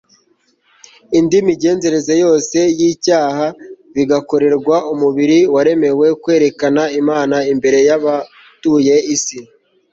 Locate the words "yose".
2.23-2.57